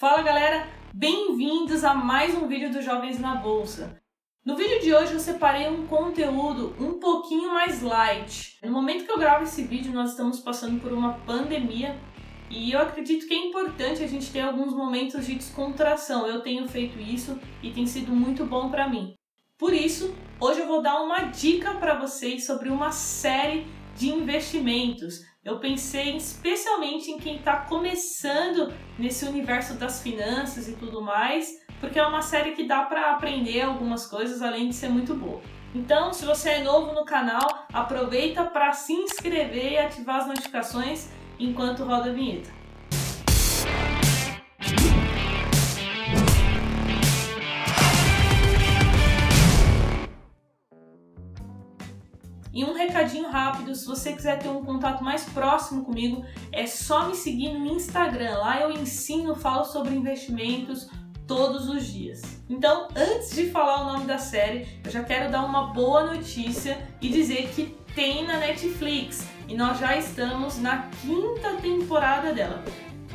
[0.00, 4.00] Fala galera, bem-vindos a mais um vídeo dos Jovens na Bolsa.
[4.42, 8.56] No vídeo de hoje eu separei um conteúdo um pouquinho mais light.
[8.64, 12.00] No momento que eu gravo esse vídeo, nós estamos passando por uma pandemia
[12.48, 16.26] e eu acredito que é importante a gente ter alguns momentos de descontração.
[16.26, 19.12] Eu tenho feito isso e tem sido muito bom para mim.
[19.58, 23.66] Por isso, hoje eu vou dar uma dica para vocês sobre uma série
[24.00, 25.20] de investimentos.
[25.44, 31.98] Eu pensei especialmente em quem está começando nesse universo das finanças e tudo mais, porque
[31.98, 35.42] é uma série que dá para aprender algumas coisas além de ser muito boa.
[35.74, 41.10] Então, se você é novo no canal, aproveita para se inscrever e ativar as notificações
[41.38, 42.59] enquanto roda a vinheta.
[52.52, 57.06] E um recadinho rápido, se você quiser ter um contato mais próximo comigo, é só
[57.06, 58.38] me seguir no Instagram.
[58.38, 60.88] Lá eu ensino, falo sobre investimentos
[61.28, 62.22] todos os dias.
[62.48, 66.76] Então, antes de falar o nome da série, eu já quero dar uma boa notícia
[67.00, 72.64] e dizer que tem na Netflix e nós já estamos na quinta temporada dela.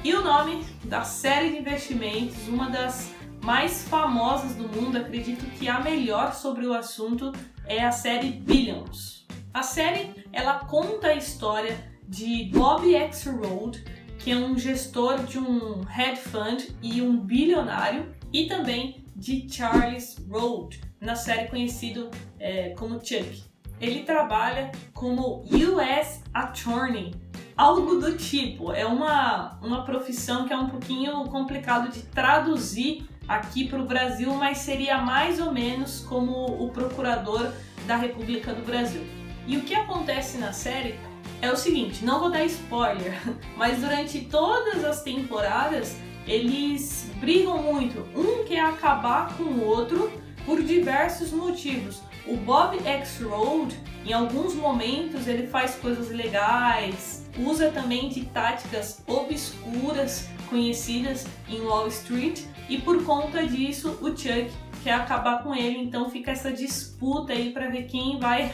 [0.02, 5.68] E o nome da série de investimentos, uma das mais famosas do mundo, acredito que
[5.68, 7.34] a melhor sobre o assunto
[7.66, 9.25] é a série Billions.
[9.56, 13.82] A série ela conta a história de Bob Axelrod,
[14.20, 20.18] que é um gestor de um hedge fund e um bilionário, e também de Charles
[20.30, 23.46] Rode, na série conhecido é, como Chuck.
[23.80, 27.16] Ele trabalha como US Attorney,
[27.56, 28.74] algo do tipo.
[28.74, 34.34] É uma, uma profissão que é um pouquinho complicado de traduzir aqui para o Brasil,
[34.34, 37.54] mas seria mais ou menos como o procurador
[37.88, 39.25] da República do Brasil.
[39.48, 40.96] E o que acontece na série
[41.42, 43.14] é o seguinte, não vou dar spoiler,
[43.56, 45.96] mas durante todas as temporadas
[46.28, 48.00] eles brigam muito.
[48.16, 50.12] Um quer acabar com o outro
[50.46, 52.02] por diversos motivos.
[52.26, 59.04] O Bob X Road, em alguns momentos, ele faz coisas legais, usa também de táticas
[59.06, 64.52] obscuras conhecidas em Wall Street e por conta disso o Chuck
[64.84, 68.52] quer acabar com ele, então fica essa disputa aí para ver quem vai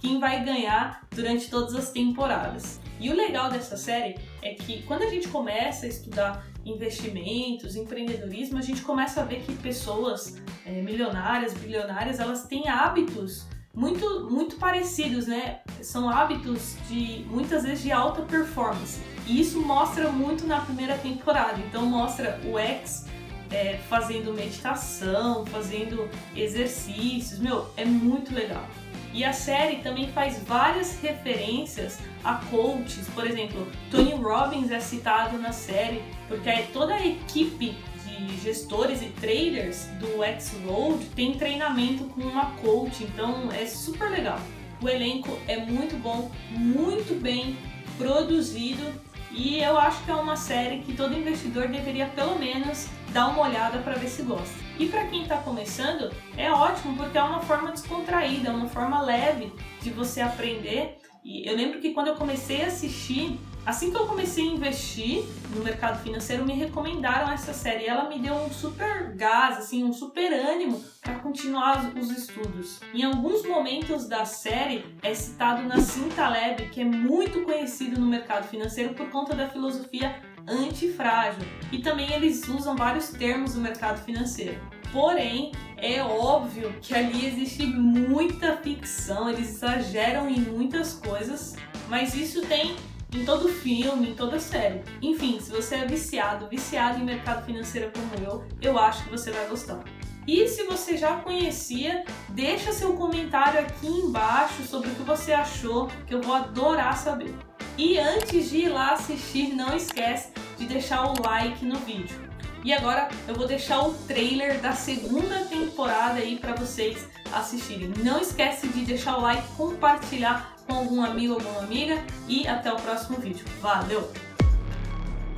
[0.00, 2.80] quem vai ganhar durante todas as temporadas.
[2.98, 8.58] E o legal dessa série é que quando a gente começa a estudar investimentos, empreendedorismo,
[8.58, 14.56] a gente começa a ver que pessoas é, milionárias, bilionárias, elas têm hábitos muito, muito
[14.56, 15.60] parecidos, né?
[15.80, 19.00] São hábitos de muitas vezes de alta performance.
[19.26, 21.58] E isso mostra muito na primeira temporada.
[21.60, 23.06] Então mostra o ex
[23.50, 27.38] é, fazendo meditação, fazendo exercícios.
[27.38, 28.66] Meu, é muito legal.
[29.12, 35.36] E a série também faz várias referências a coaches, por exemplo, Tony Robbins é citado
[35.38, 37.74] na série porque toda a equipe
[38.06, 44.38] de gestores e traders do X-Road tem treinamento com uma coach, então é super legal.
[44.80, 47.56] O elenco é muito bom, muito bem
[47.98, 48.82] produzido.
[49.30, 53.42] E eu acho que é uma série que todo investidor deveria pelo menos dar uma
[53.42, 54.54] olhada para ver se gosta.
[54.78, 59.02] E para quem está começando, é ótimo porque é uma forma descontraída, é uma forma
[59.02, 60.98] leve de você aprender.
[61.22, 65.24] E eu lembro que quando eu comecei a assistir, assim que eu comecei a investir
[65.54, 67.84] no mercado financeiro, me recomendaram essa série.
[67.84, 72.80] Ela me deu um super gás, assim, um super ânimo para continuar os estudos.
[72.94, 78.48] Em alguns momentos da série é citado Nassim Taleb, que é muito conhecido no mercado
[78.48, 81.42] financeiro por conta da filosofia antifrágil.
[81.72, 84.60] E também eles usam vários termos do mercado financeiro.
[84.92, 91.56] Porém, é óbvio que ali existe muita ficção, eles exageram em muitas coisas,
[91.88, 92.76] mas isso tem
[93.14, 94.82] em todo filme, em toda série.
[95.00, 99.30] Enfim, se você é viciado, viciado em mercado financeiro como eu, eu acho que você
[99.30, 99.82] vai gostar.
[100.26, 105.88] E se você já conhecia, deixa seu comentário aqui embaixo sobre o que você achou,
[106.06, 107.34] que eu vou adorar saber.
[107.76, 112.30] E antes de ir lá assistir, não esquece de deixar o like no vídeo.
[112.62, 117.92] E agora eu vou deixar o trailer da segunda temporada aí para vocês assistirem.
[118.04, 122.76] Não esquece de deixar o like, compartilhar com algum amigo, alguma amiga e até o
[122.76, 123.44] próximo vídeo.
[123.62, 124.12] Valeu!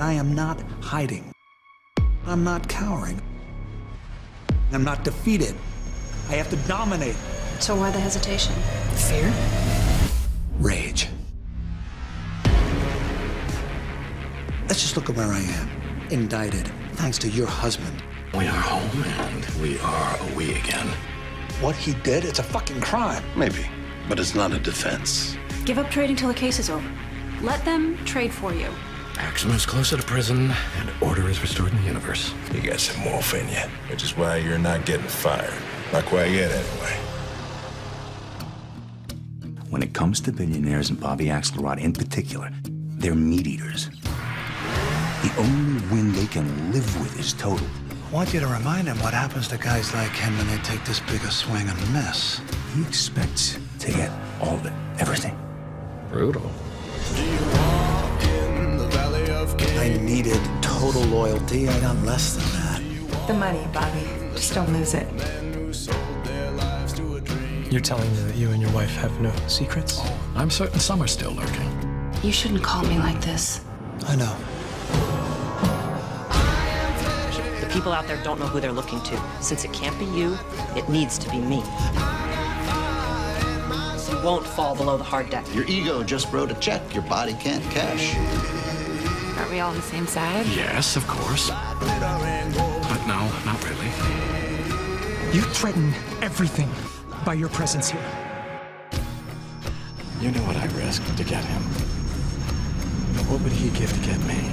[0.01, 1.31] I am not hiding.
[2.27, 3.21] I'm not cowering.
[4.73, 5.55] I'm not defeated.
[6.29, 7.17] I have to dominate.
[7.61, 8.55] So why the hesitation?
[8.97, 9.31] Fear?
[10.59, 11.09] Rage.
[14.73, 15.69] Let's just look at where I am.
[16.11, 18.03] Indicted, thanks to your husband.
[18.33, 20.89] We are home and we are a we again.
[21.61, 23.23] What he did, it's a fucking crime.
[23.37, 23.67] Maybe,
[24.09, 25.37] but it's not a defense.
[25.67, 26.91] Give up trading till the case is over.
[27.43, 28.71] Let them trade for you.
[29.19, 32.33] Axe moves closer to prison, and order is restored in the universe.
[32.55, 35.53] You got some morph in you, which is why you're not getting fired.
[35.93, 36.97] Not quite yet, anyway.
[39.69, 43.91] When it comes to billionaires and Bobby Axelrod in particular, they're meat eaters.
[45.23, 47.67] The only win they can live with is total.
[48.09, 50.85] I want you to remind him what happens to guys like him when they take
[50.85, 52.41] this big a swing and miss.
[52.75, 54.11] He expects to get
[54.41, 55.39] all of it, everything.
[56.11, 56.51] Brutal.
[59.79, 61.69] I needed total loyalty.
[61.69, 63.27] I got less than that.
[63.29, 64.03] The money, Bobby.
[64.35, 65.07] Just don't lose it.
[67.71, 70.01] You're telling me that you and your wife have no secrets?
[70.35, 72.11] I'm certain some are still lurking.
[72.25, 73.61] You shouldn't call me like this.
[74.09, 74.37] I know.
[77.73, 79.21] People out there don't know who they're looking to.
[79.41, 80.39] Since it can't be you,
[80.77, 81.63] it needs to be me.
[84.11, 85.47] You won't fall below the hard deck.
[85.55, 88.15] Your ego just wrote a check your body can't cash.
[89.39, 90.47] Aren't we all on the same side?
[90.49, 91.49] Yes, of course.
[91.51, 93.87] But no, not really.
[95.35, 96.69] You threaten everything
[97.25, 98.05] by your presence here.
[100.21, 101.63] You know what I risked to get him.
[103.15, 104.53] But what would he give to get me?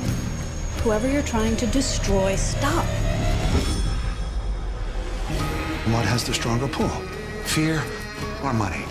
[0.84, 2.86] Whoever you're trying to destroy, stop.
[6.00, 6.88] What has the stronger pull?
[7.44, 7.84] Fear
[8.42, 8.86] or money?